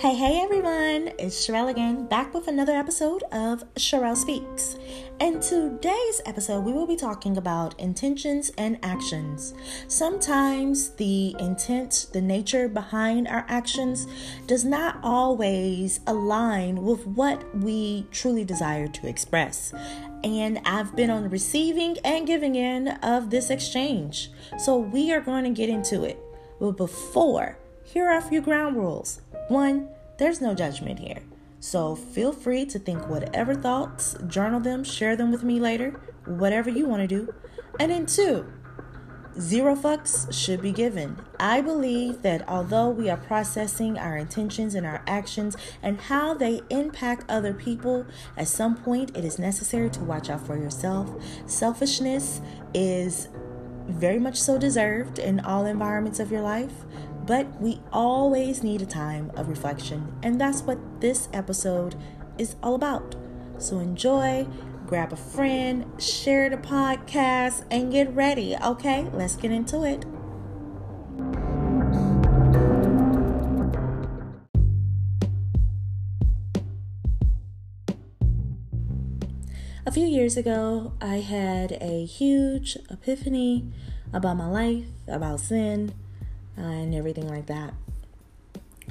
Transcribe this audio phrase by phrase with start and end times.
[0.00, 4.78] Hey, hey everyone, it's Sherelle again, back with another episode of Sherelle Speaks.
[5.20, 9.52] In today's episode, we will be talking about intentions and actions.
[9.88, 14.06] Sometimes the intent, the nature behind our actions,
[14.46, 19.74] does not always align with what we truly desire to express.
[20.24, 24.30] And I've been on the receiving and giving end of this exchange.
[24.56, 26.18] So we are going to get into it.
[26.58, 27.58] But before,
[27.92, 29.20] here are a few ground rules.
[29.48, 31.22] One, there's no judgment here.
[31.58, 36.70] So feel free to think whatever thoughts, journal them, share them with me later, whatever
[36.70, 37.34] you want to do.
[37.80, 38.46] And then two,
[39.38, 41.18] zero fucks should be given.
[41.40, 46.60] I believe that although we are processing our intentions and our actions and how they
[46.70, 51.10] impact other people, at some point it is necessary to watch out for yourself.
[51.46, 52.40] Selfishness
[52.72, 53.28] is
[53.88, 56.84] very much so deserved in all environments of your life.
[57.30, 61.94] But we always need a time of reflection, and that's what this episode
[62.38, 63.14] is all about.
[63.56, 64.48] So enjoy,
[64.84, 68.56] grab a friend, share the podcast, and get ready.
[68.56, 70.04] Okay, let's get into it.
[79.86, 83.70] A few years ago, I had a huge epiphany
[84.12, 85.94] about my life, about sin,
[86.64, 87.74] and everything like that.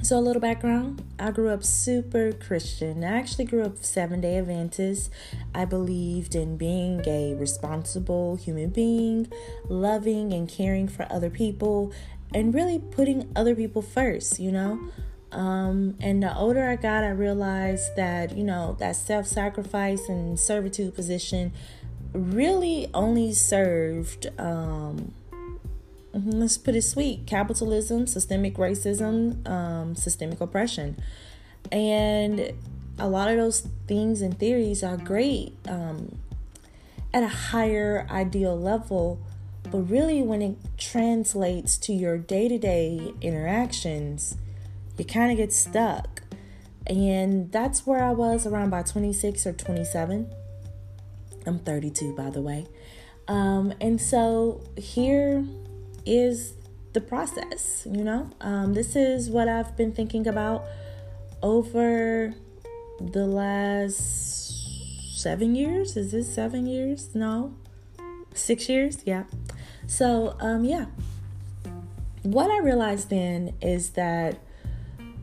[0.02, 3.04] So, a little background I grew up super Christian.
[3.04, 5.10] I actually grew up seven day Adventist.
[5.54, 9.30] I believed in being a responsible human being,
[9.68, 11.92] loving and caring for other people,
[12.34, 14.80] and really putting other people first, you know.
[15.32, 20.40] Um, and the older I got, I realized that, you know, that self sacrifice and
[20.40, 21.52] servitude position
[22.12, 25.12] really only served um,
[26.12, 31.00] let's put it sweet capitalism, systemic racism, um, systemic oppression.
[31.70, 32.52] And
[32.98, 36.18] a lot of those things and theories are great um,
[37.14, 39.20] at a higher ideal level,
[39.70, 44.36] but really when it translates to your day to day interactions,
[44.98, 46.22] you kind of get stuck.
[46.86, 50.30] And that's where I was around by 26 or 27.
[51.46, 52.66] I'm 32, by the way.
[53.28, 55.44] Um, and so here
[56.06, 56.54] is
[56.92, 58.30] the process, you know?
[58.40, 60.64] Um, this is what I've been thinking about
[61.42, 62.34] over
[63.00, 65.96] the last seven years.
[65.96, 67.14] Is this seven years?
[67.14, 67.54] No,
[68.34, 68.98] six years?
[69.04, 69.24] Yeah.
[69.86, 70.86] So, um, yeah.
[72.22, 74.38] What I realized then is that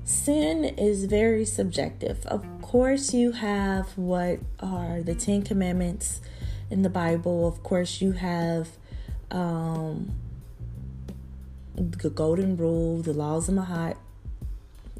[0.03, 2.25] sin is very subjective.
[2.25, 6.21] Of course, you have what are the Ten Commandments
[6.69, 8.69] in the Bible, of course, you have.
[9.29, 10.15] Um,
[11.77, 13.97] the golden rule, the laws of Ma'at,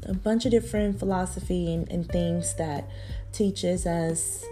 [0.04, 2.88] a bunch of different philosophy and, and things that
[3.32, 4.44] teaches us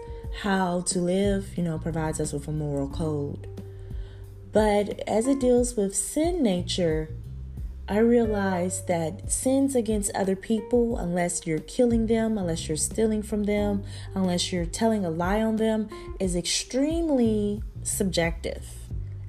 [0.43, 3.47] how to live, you know, provides us with a moral code.
[4.53, 7.11] But as it deals with sin nature,
[7.89, 13.45] I realize that sins against other people, unless you're killing them, unless you're stealing from
[13.45, 15.89] them, unless you're telling a lie on them,
[16.19, 18.67] is extremely subjective.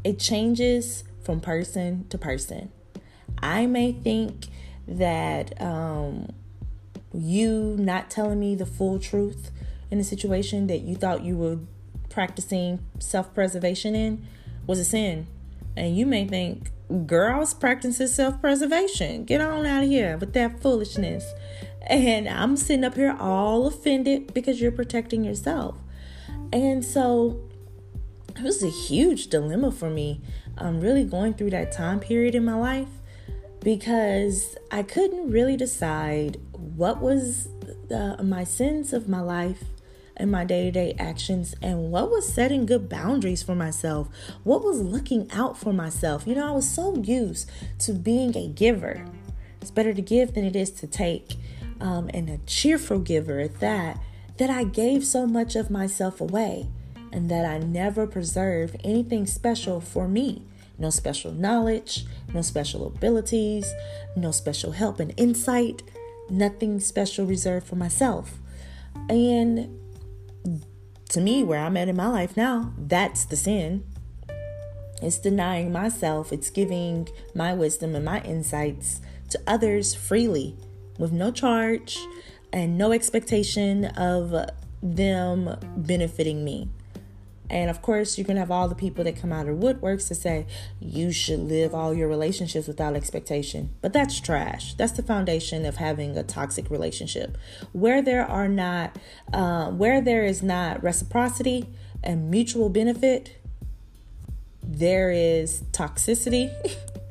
[0.03, 2.72] It changes from person to person.
[3.40, 4.48] I may think
[4.88, 6.30] that um,
[7.14, 9.52] you not telling me the full truth
[9.92, 11.59] in a situation that you thought you were
[12.09, 14.26] practicing self preservation in
[14.66, 15.28] was a sin.
[15.76, 16.72] And you may think,
[17.06, 19.26] girls practicing self preservation.
[19.26, 21.26] Get on out of here with that foolishness.
[21.84, 25.76] And I'm sitting up here all offended because you're protecting yourself.
[26.52, 27.40] And so
[28.36, 30.22] it was a huge dilemma for me.
[30.58, 32.90] I'm really going through that time period in my life
[33.62, 37.50] because I couldn't really decide what was
[37.90, 39.63] the, my sense of my life
[40.16, 44.09] and my day to day actions and what was setting good boundaries for myself,
[44.44, 46.25] what was looking out for myself.
[46.25, 47.49] You know, I was so used
[47.79, 49.05] to being a giver.
[49.61, 51.35] It's better to give than it is to take,
[51.79, 53.99] um, and a cheerful giver at that,
[54.37, 56.67] that I gave so much of myself away
[57.11, 60.43] and that I never preserved anything special for me
[60.79, 62.05] no special knowledge,
[62.37, 63.73] no special abilities,
[64.16, 65.81] no special help and insight,
[66.29, 68.39] nothing special reserved for myself.
[69.09, 69.79] And
[71.09, 73.84] to me, where I'm at in my life now, that's the sin.
[75.01, 80.55] It's denying myself, it's giving my wisdom and my insights to others freely
[80.99, 81.97] with no charge
[82.53, 84.34] and no expectation of
[84.81, 86.69] them benefiting me.
[87.49, 90.16] And of course, going to have all the people that come out of woodworks to
[90.16, 90.46] say
[90.79, 93.72] you should live all your relationships without expectation.
[93.82, 94.73] But that's trash.
[94.73, 97.38] That's the foundation of having a toxic relationship.
[97.72, 98.97] Where there are not,
[99.34, 101.67] uh, where there is not reciprocity
[102.03, 103.38] and mutual benefit,
[104.61, 106.52] there is toxicity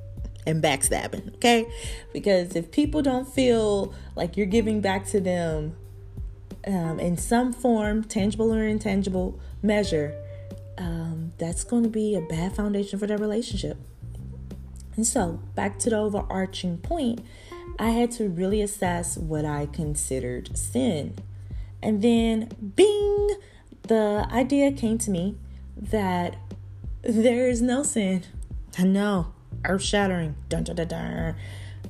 [0.46, 1.66] and backstabbing, okay?
[2.12, 5.76] Because if people don't feel like you're giving back to them
[6.66, 10.14] um, in some form, tangible or intangible measure,
[10.78, 13.78] um, that's going to be a bad foundation for their relationship.
[14.96, 17.20] And so, back to the overarching point,
[17.78, 21.14] I had to really assess what I considered sin.
[21.82, 23.36] And then, bing,
[23.82, 25.36] the idea came to me
[25.76, 26.36] that
[27.02, 28.24] there is no sin.
[28.78, 29.32] I know,
[29.64, 30.36] earth shattering.
[30.48, 31.34] Dun, dun, dun, dun.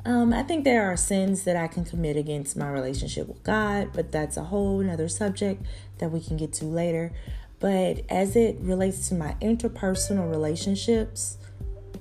[0.04, 3.90] Um, I think there are sins that I can commit against my relationship with God,
[3.92, 5.64] but that's a whole another subject
[5.98, 7.12] that we can get to later.
[7.58, 11.38] But as it relates to my interpersonal relationships,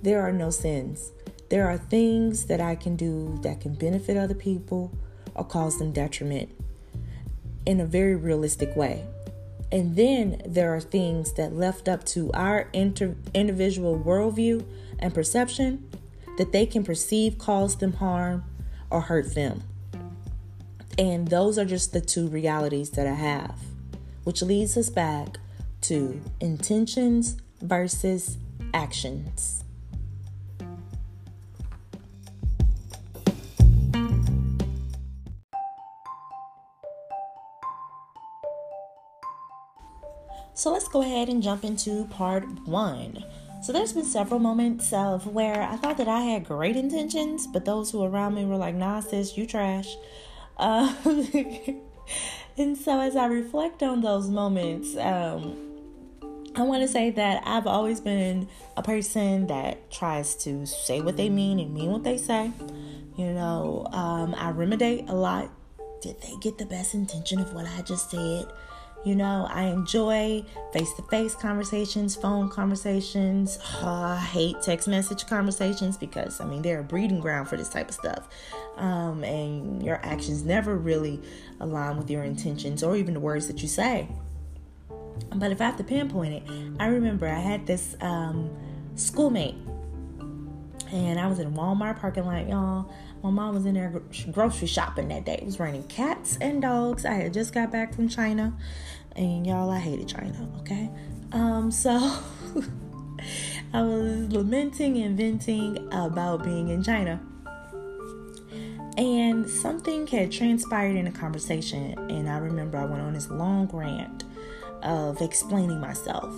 [0.02, 1.12] there are no sins.
[1.50, 4.92] There are things that I can do that can benefit other people
[5.34, 6.50] or cause them detriment
[7.66, 9.06] in a very realistic way.
[9.72, 14.66] And then there are things that left up to our inter- individual worldview
[15.00, 15.90] and perception
[16.38, 18.44] that they can perceive cause them harm
[18.90, 19.64] or hurt them.
[20.98, 23.60] And those are just the two realities that I have,
[24.24, 25.40] which leads us back
[25.88, 28.38] to intentions versus
[28.74, 29.64] actions.
[40.56, 43.24] So let's go ahead and jump into part one.
[43.62, 47.66] So there's been several moments of where I thought that I had great intentions, but
[47.66, 49.96] those who around me were like, "Nah, sis, you trash."
[50.58, 50.94] Uh,
[52.58, 55.65] and so as I reflect on those moments, um,
[56.58, 58.48] I want to say that I've always been
[58.78, 62.50] a person that tries to say what they mean and mean what they say.
[63.18, 65.52] You know, um, I ruminate a lot.
[66.02, 68.46] Did they get the best intention of what I just said?
[69.04, 73.60] You know, I enjoy face to face conversations, phone conversations.
[73.82, 77.70] Oh, I hate text message conversations because, I mean, they're a breeding ground for this
[77.70, 78.30] type of stuff.
[78.78, 81.22] Um, and your actions never really
[81.60, 84.08] align with your intentions or even the words that you say.
[85.36, 86.44] But if I have to pinpoint it,
[86.80, 88.50] I remember I had this um,
[88.96, 89.56] schoolmate,
[90.92, 92.92] and I was in Walmart parking lot, y'all.
[93.24, 94.02] My mom was in there
[94.32, 95.36] grocery shopping that day.
[95.36, 97.06] It was raining cats and dogs.
[97.06, 98.54] I had just got back from China,
[99.16, 100.48] and y'all, I hated China.
[100.60, 100.90] Okay,
[101.32, 101.92] um, so
[103.74, 107.22] I was lamenting and venting about being in China.
[108.98, 113.68] And something had transpired in a conversation, and I remember I went on this long
[113.74, 114.25] rant
[114.86, 116.34] of explaining myself,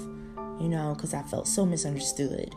[0.59, 2.55] you know, because I felt so misunderstood.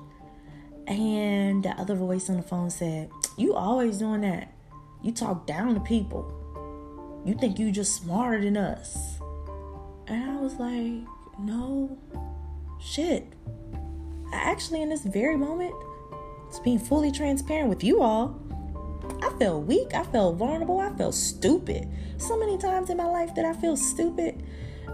[0.86, 4.52] And the other voice on the phone said, You always doing that.
[5.02, 6.36] You talk down to people.
[7.24, 9.18] You think you just smarter than us.
[10.06, 11.06] And I was like,
[11.38, 11.98] No,
[12.80, 13.26] shit.
[14.32, 15.74] I actually, in this very moment,
[16.48, 18.40] it's being fully transparent with you all.
[19.22, 19.94] I felt weak.
[19.94, 20.80] I felt vulnerable.
[20.80, 21.88] I felt stupid.
[22.18, 24.42] So many times in my life that I feel stupid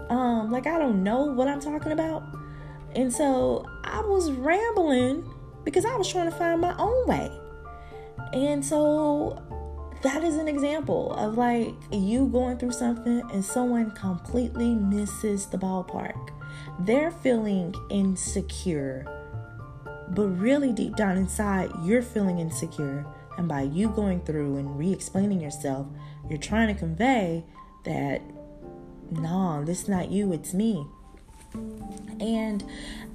[0.09, 2.23] um, like I don't know what I'm talking about.
[2.95, 5.29] And so I was rambling
[5.63, 7.31] because I was trying to find my own way.
[8.33, 9.43] And so
[10.01, 15.57] that is an example of like you going through something and someone completely misses the
[15.57, 16.29] ballpark.
[16.79, 19.05] They're feeling insecure,
[20.09, 23.05] but really deep down inside, you're feeling insecure.
[23.37, 25.87] And by you going through and re explaining yourself,
[26.29, 27.45] you're trying to convey
[27.83, 28.21] that
[29.11, 30.85] no, this is not you, it's me.
[32.19, 32.63] And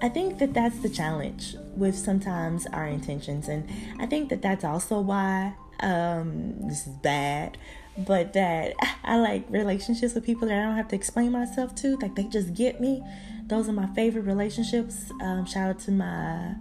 [0.00, 3.48] I think that that's the challenge with sometimes our intentions.
[3.48, 3.68] And
[3.98, 7.58] I think that that's also why um, this is bad,
[7.98, 11.96] but that I like relationships with people that I don't have to explain myself to.
[11.96, 13.02] Like they just get me.
[13.46, 15.10] Those are my favorite relationships.
[15.20, 16.54] Um, shout out to my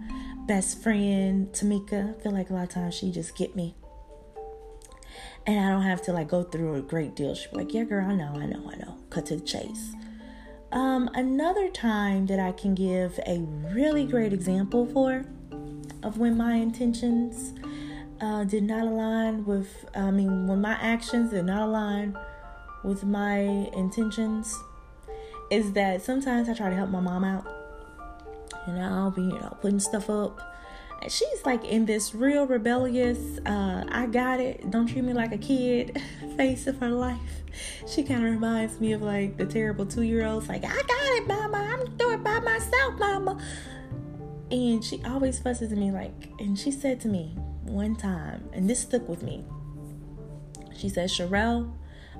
[0.46, 2.16] best friend, Tamika.
[2.16, 3.74] I feel like a lot of times she just get me
[5.46, 7.34] and I don't have to like go through a great deal.
[7.34, 9.92] Be like, "Yeah, girl, I know, I know, I know." Cut to the chase.
[10.72, 13.40] Um, another time that I can give a
[13.74, 15.24] really great example for
[16.02, 17.52] of when my intentions
[18.20, 22.16] uh, did not align with, I mean, when my actions did not align
[22.84, 23.38] with my
[23.74, 24.58] intentions,
[25.50, 27.46] is that sometimes I try to help my mom out.
[28.66, 30.40] You know, I'll be, you know, putting stuff up
[31.08, 35.38] she's like in this real rebellious uh, i got it don't treat me like a
[35.38, 36.00] kid
[36.36, 37.42] face of her life
[37.86, 41.58] she kind of reminds me of like the terrible two-year-olds like i got it mama
[41.58, 43.38] i'm doing it by myself, mama.
[44.50, 48.68] And she always fusses at me like, and she said to me one time, and
[48.68, 49.44] this stuck with me.
[50.76, 51.72] She said, Sherelle,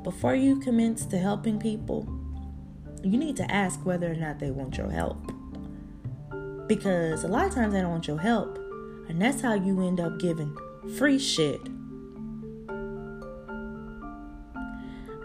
[0.03, 2.09] before you commence to helping people,
[3.03, 5.19] you need to ask whether or not they want your help.
[6.69, 8.59] Because a lot of times they don't want your help.
[9.13, 10.57] And that's how you end up giving
[10.97, 11.61] free shit.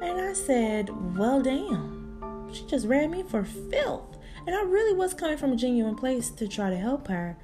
[0.02, 2.52] And I said, well, damn.
[2.54, 4.18] She just ran me for filth.
[4.46, 7.38] And I really was coming from a genuine place to try to help her.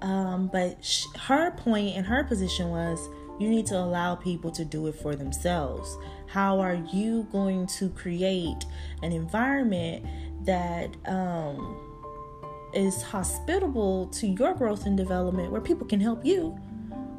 [0.00, 2.98] Um, but she, her point and her position was
[3.38, 5.98] you need to allow people to do it for themselves.
[6.26, 8.64] How are you going to create
[9.02, 10.06] an environment
[10.46, 11.85] that um,
[12.76, 16.56] is hospitable to your growth and development where people can help you,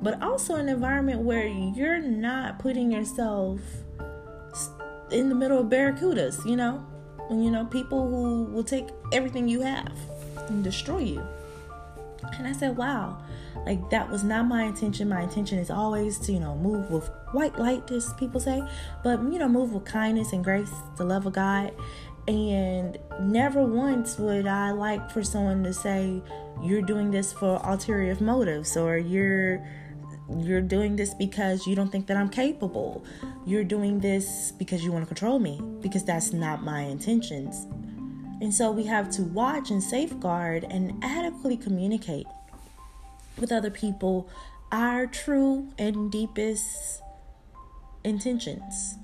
[0.02, 3.60] but also an environment where you're not putting yourself
[5.12, 6.86] in the middle of barracudas, you know?
[7.30, 9.94] you know, people who will take everything you have
[10.48, 11.24] and destroy you.
[12.38, 13.22] And I said, wow,
[13.66, 15.10] like that was not my intention.
[15.10, 18.62] My intention is always to, you know, move with white light, as people say,
[19.04, 21.74] but, you know, move with kindness and grace, the love of God.
[22.28, 26.22] And never once would I like for someone to say,
[26.62, 29.66] you're doing this for ulterior motives or you're
[30.36, 33.06] you're doing this because you don't think that I'm capable.
[33.46, 37.66] You're doing this because you want to control me, because that's not my intentions.
[38.42, 42.28] And so we have to watch and safeguard and adequately communicate
[43.40, 44.30] with other people
[44.72, 47.02] our true and deepest
[48.04, 48.96] intentions.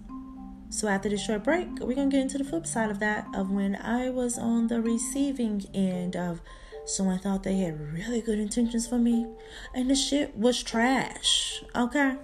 [0.73, 3.51] So after this short break, we're to get into the flip side of that of
[3.51, 6.41] when I was on the receiving end of
[6.83, 9.27] someone thought they had really good intentions for me
[9.75, 11.63] and the shit was trash.
[11.75, 12.15] Okay?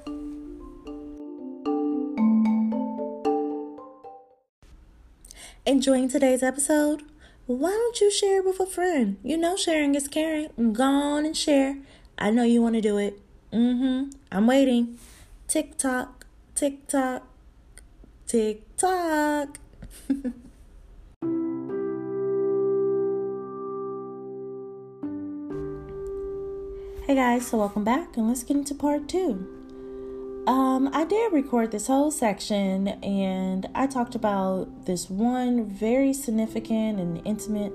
[5.68, 7.04] Enjoying today's episode?
[7.46, 9.18] Why don't you share it with a friend?
[9.24, 10.74] You know sharing is caring.
[10.74, 11.78] Go on and share.
[12.18, 13.22] I know you want to do it.
[13.54, 14.10] Mm-hmm.
[14.32, 14.98] I'm waiting.
[15.48, 16.26] TikTok,
[16.56, 17.29] TikTok,
[18.30, 19.58] TikTok, TikTok.
[27.08, 29.48] hey guys, so welcome back and let's get into part two.
[30.46, 37.00] Um, I did record this whole section and I talked about this one very significant
[37.00, 37.74] and intimate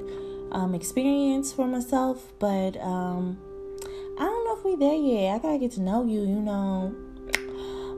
[0.53, 3.41] um, experience for myself, but um,
[4.21, 5.35] I don't know if we there yet.
[5.35, 6.95] I gotta get to know you, you know.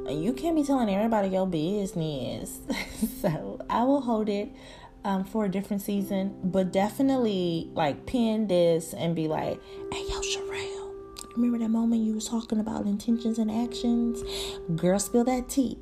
[0.08, 2.60] You can't be telling everybody your business.
[3.22, 4.50] so I will hold it
[5.04, 9.60] um, for a different season, but definitely like pin this and be like,
[9.92, 10.76] hey, yo, Sherelle
[11.36, 14.22] Remember that moment you was talking about intentions and actions?
[14.74, 15.78] Girl, spill that tea.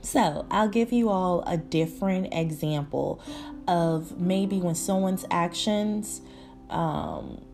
[0.00, 3.20] So, I'll give you all a different example
[3.66, 6.22] of maybe when someone's actions
[6.70, 7.44] um,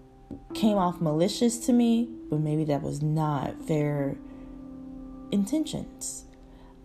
[0.52, 4.16] came off malicious to me, but maybe that was not their
[5.34, 6.24] intentions.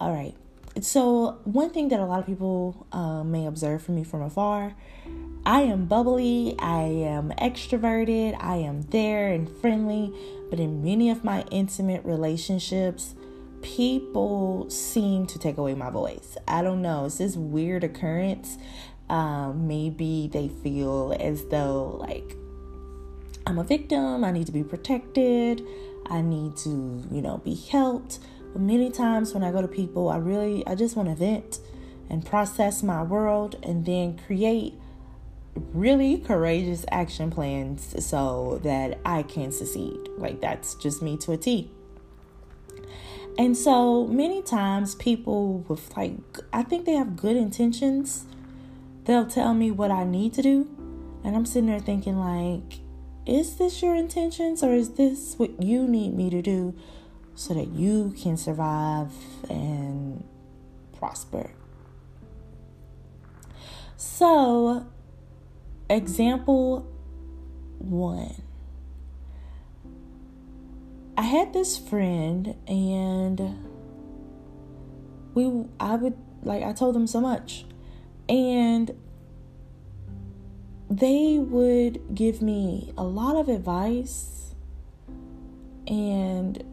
[0.01, 0.35] All right.
[0.81, 4.75] So, one thing that a lot of people uh, may observe from me from afar
[5.45, 10.13] I am bubbly, I am extroverted, I am there and friendly,
[10.49, 13.15] but in many of my intimate relationships,
[13.61, 16.37] people seem to take away my voice.
[16.47, 18.57] I don't know, it's this weird occurrence.
[19.09, 22.35] Um, maybe they feel as though, like,
[23.47, 25.65] I'm a victim, I need to be protected,
[26.09, 28.19] I need to, you know, be helped.
[28.53, 31.59] But many times when I go to people, I really, I just want to vent
[32.09, 34.73] and process my world and then create
[35.73, 39.97] really courageous action plans so that I can succeed.
[40.17, 41.69] Like that's just me to a T.
[43.37, 46.17] And so many times people with like
[46.51, 48.25] I think they have good intentions.
[49.05, 50.67] They'll tell me what I need to do,
[51.23, 52.79] and I'm sitting there thinking like
[53.25, 56.73] is this your intentions or is this what you need me to do
[57.39, 59.13] so that you can survive
[59.49, 60.23] and
[60.97, 61.51] prosper?
[63.95, 64.85] So,
[65.89, 66.85] Example
[67.79, 68.43] one.
[71.17, 73.65] I had this friend and
[75.33, 77.65] we I would like I told them so much
[78.29, 78.91] and
[80.91, 84.53] they would give me a lot of advice
[85.87, 86.63] and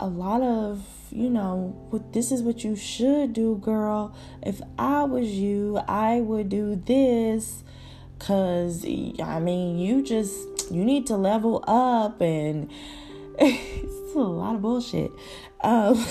[0.00, 5.04] a lot of you know what this is what you should do girl if i
[5.04, 7.62] was you i would do this
[8.20, 12.70] Cause I mean, you just you need to level up, and
[13.38, 15.10] it's a lot of bullshit.
[15.62, 15.96] Um,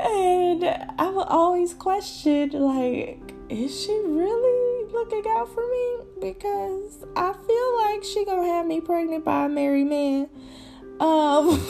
[0.00, 0.64] and
[0.98, 4.67] I would always question, like, is she really
[4.98, 5.98] looking out for me?
[6.20, 10.28] Because I feel like she gonna have me pregnant by a married man.
[11.00, 11.60] Um.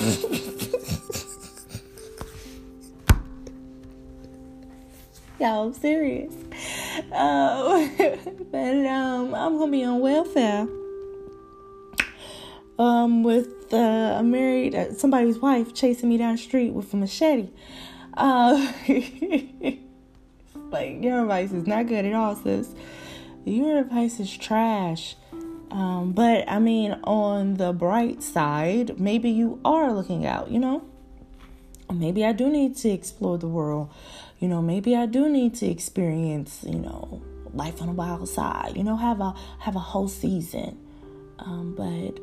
[5.40, 6.34] Y'all, I'm serious.
[7.12, 7.92] Um,
[8.50, 10.66] but um, I'm gonna be on welfare.
[12.78, 16.96] Um, with uh, a married uh, somebody's wife chasing me down the street with a
[16.96, 17.50] machete.
[18.14, 18.72] Uh,
[20.70, 22.74] like your advice is not good at all, sis.
[23.48, 25.16] Your advice is trash.
[25.70, 30.50] Um, but I mean, on the bright side, maybe you are looking out.
[30.50, 30.84] You know,
[31.92, 33.90] maybe I do need to explore the world.
[34.38, 36.64] You know, maybe I do need to experience.
[36.66, 37.22] You know,
[37.54, 38.76] life on the wild side.
[38.76, 40.78] You know, have a have a whole season.
[41.38, 42.20] Um, but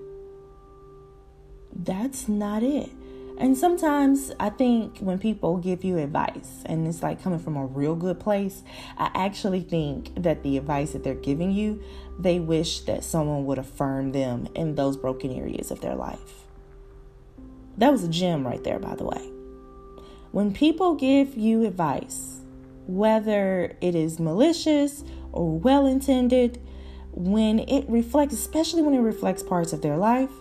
[1.83, 2.89] that's not it.
[3.37, 7.65] And sometimes I think when people give you advice and it's like coming from a
[7.65, 8.63] real good place,
[8.97, 11.83] I actually think that the advice that they're giving you,
[12.17, 16.45] they wish that someone would affirm them in those broken areas of their life.
[17.77, 19.29] That was a gem right there, by the way.
[20.31, 22.39] When people give you advice,
[22.87, 26.61] whether it is malicious or well intended,
[27.11, 30.31] when it reflects, especially when it reflects parts of their life,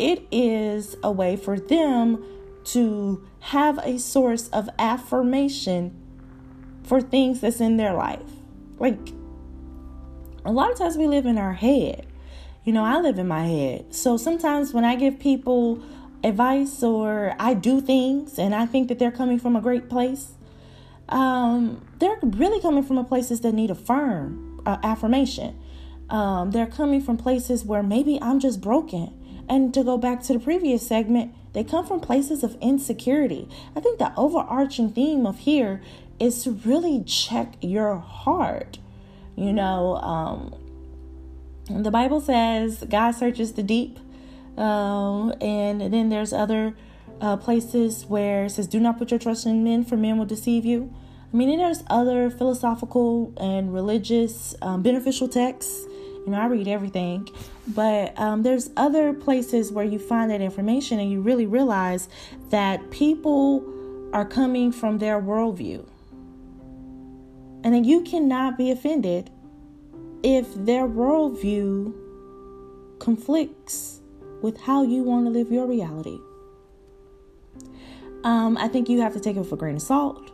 [0.00, 2.24] it is a way for them
[2.64, 5.94] to have a source of affirmation
[6.82, 8.32] for things that's in their life.
[8.78, 8.98] Like
[10.44, 12.06] a lot of times we live in our head.
[12.64, 13.94] You know, I live in my head.
[13.94, 15.82] So sometimes when I give people
[16.24, 20.32] advice or I do things and I think that they're coming from a great place,
[21.10, 25.58] um, they're really coming from a places that need a firm uh, affirmation.
[26.08, 29.19] Um, they're coming from places where maybe I'm just broken
[29.50, 33.48] and to go back to the previous segment, they come from places of insecurity.
[33.74, 35.82] I think the overarching theme of here
[36.20, 38.78] is to really check your heart.
[39.34, 40.54] You know, um,
[41.68, 43.98] the Bible says God searches the deep,
[44.56, 46.76] um, and then there's other
[47.20, 50.26] uh, places where it says, "Do not put your trust in men, for men will
[50.26, 50.94] deceive you."
[51.32, 55.86] I mean, there's other philosophical and religious um, beneficial texts
[56.26, 57.28] you know, I read everything,
[57.74, 62.08] but um, there's other places where you find that information and you really realize
[62.50, 63.64] that people
[64.12, 65.86] are coming from their worldview.
[67.62, 69.30] And then you cannot be offended
[70.22, 71.94] if their worldview
[72.98, 74.00] conflicts
[74.42, 76.18] with how you want to live your reality.
[78.24, 80.29] Um, I think you have to take it with a grain of salt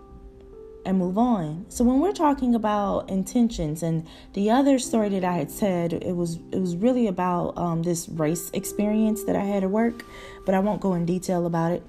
[0.87, 1.67] and move on.
[1.69, 6.15] So when we're talking about intentions and the other story that I had said, it
[6.15, 10.05] was it was really about um, this race experience that I had at work,
[10.47, 11.83] but I won't go in detail about it.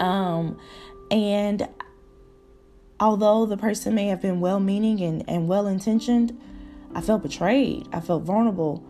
[0.00, 0.58] Um,
[1.10, 1.68] and
[2.98, 6.38] although the person may have been well-meaning and, and well-intentioned,
[6.94, 7.86] I felt betrayed.
[7.92, 8.84] I felt vulnerable.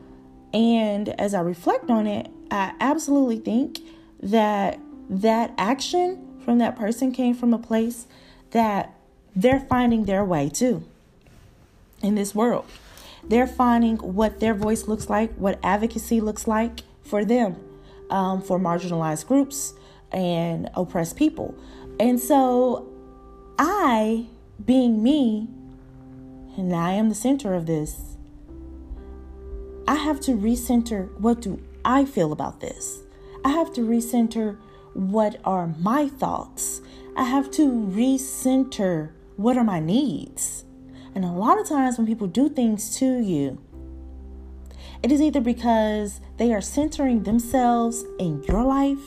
[0.53, 3.81] And as I reflect on it, I absolutely think
[4.23, 8.07] that that action from that person came from a place
[8.51, 8.95] that
[9.35, 10.85] they're finding their way too
[12.03, 12.67] in this world.
[13.23, 17.57] They're finding what their voice looks like, what advocacy looks like for them,
[18.09, 19.75] um, for marginalized groups
[20.11, 21.55] and oppressed people.
[21.99, 22.89] And so,
[23.59, 24.27] I,
[24.65, 25.49] being me,
[26.57, 28.17] and I am the center of this,
[29.87, 33.01] I have to recenter what do I feel about this.
[33.45, 34.57] I have to recenter
[34.95, 36.81] what are my thoughts
[37.17, 40.65] I have to recenter what are my needs.
[41.15, 43.61] And a lot of times when people do things to you,
[45.03, 48.99] it is either because they are centering themselves in your life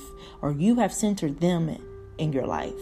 [0.41, 1.77] or you have centered them
[2.17, 2.73] in your life.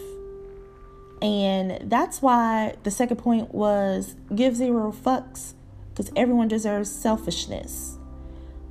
[1.21, 5.53] And that's why the second point was give zero fucks
[5.89, 7.97] because everyone deserves selfishness.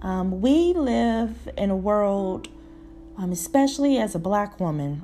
[0.03, 2.49] Um, we live in a world,
[3.19, 5.03] um, especially as a black woman,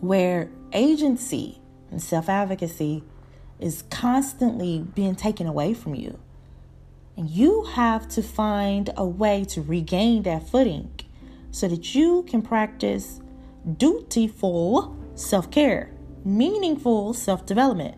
[0.00, 1.60] where agency
[1.90, 3.04] and self advocacy
[3.58, 6.18] is constantly being taken away from you.
[7.16, 10.90] And you have to find a way to regain that footing
[11.50, 13.20] so that you can practice
[13.76, 15.92] dutiful self care,
[16.24, 17.96] meaningful self development.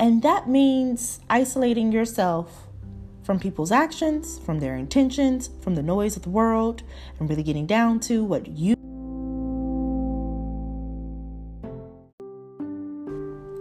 [0.00, 2.68] And that means isolating yourself
[3.22, 6.82] from people's actions, from their intentions, from the noise of the world,
[7.18, 8.77] and really getting down to what you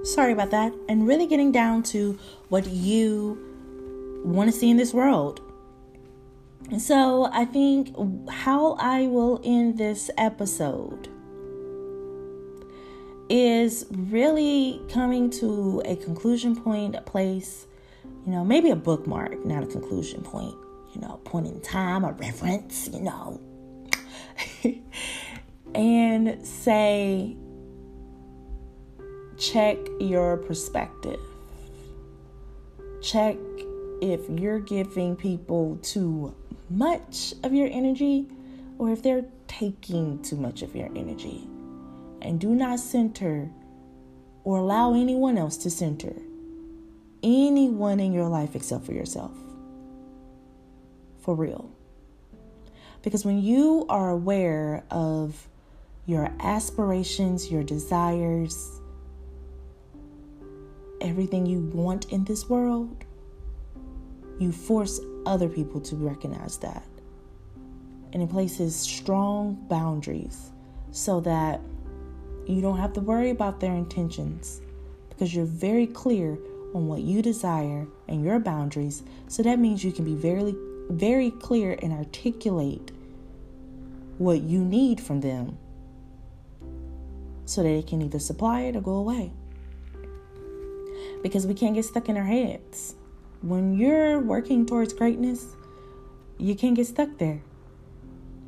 [0.07, 2.17] sorry about that, and really getting down to
[2.49, 5.41] what you want to see in this world.
[6.79, 7.95] So I think
[8.29, 11.07] how I will end this episode
[13.29, 17.67] is really coming to a conclusion point, a place,
[18.25, 20.55] you know, maybe a bookmark, not a conclusion point,
[20.93, 23.39] you know, point in time, a reference, you know,
[25.75, 27.35] and say,
[29.37, 31.19] check your perspective.
[33.01, 33.37] Check
[34.01, 36.35] if you're giving people too
[36.69, 38.27] much of your energy
[38.77, 41.47] or if they're taking too much of your energy.
[42.21, 43.49] And do not center
[44.43, 46.13] or allow anyone else to center
[47.23, 49.31] anyone in your life except for yourself.
[51.21, 51.69] For real.
[53.01, 55.47] Because when you are aware of
[56.05, 58.76] your aspirations, your desires,
[61.01, 63.03] everything you want in this world,
[64.39, 66.85] you force other people to recognize that.
[68.13, 70.51] And it places strong boundaries
[70.91, 71.59] so that
[72.45, 74.61] you don't have to worry about their intentions
[75.09, 76.37] because you're very clear
[76.73, 79.03] on what you desire and your boundaries.
[79.27, 80.55] So that means you can be very,
[80.89, 82.91] very clear and articulate
[84.17, 85.57] what you need from them
[87.45, 89.31] so that it can either supply it or go away.
[91.23, 92.95] Because we can't get stuck in our heads.
[93.41, 95.45] When you're working towards greatness,
[96.37, 97.41] you can't get stuck there.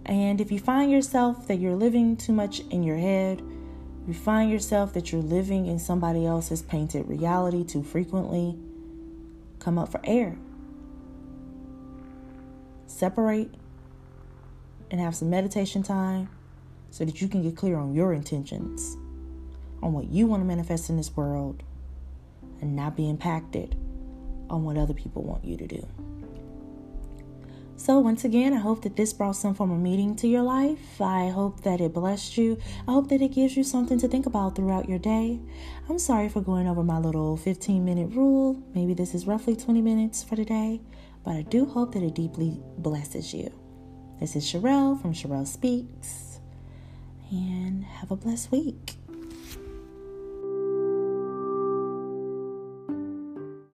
[0.06, 3.42] And if you find yourself that you're living too much in your head,
[4.08, 8.58] you find yourself that you're living in somebody else's painted reality too frequently,
[9.60, 10.36] come up for air.
[12.88, 13.54] Separate
[14.90, 16.30] and have some meditation time
[16.90, 18.98] so that you can get clear on your intentions,
[19.84, 21.62] on what you want to manifest in this world,
[22.62, 23.76] and not be impacted
[24.50, 25.88] on what other people want you to do.
[27.80, 31.00] So, once again, I hope that this brought some form of meaning to your life.
[31.00, 32.58] I hope that it blessed you.
[32.86, 35.40] I hope that it gives you something to think about throughout your day.
[35.88, 38.62] I'm sorry for going over my little 15 minute rule.
[38.76, 40.82] Maybe this is roughly 20 minutes for today,
[41.24, 43.50] but I do hope that it deeply blesses you.
[44.20, 46.42] This is Sherelle from Sherelle Speaks,
[47.32, 48.99] and have a blessed week.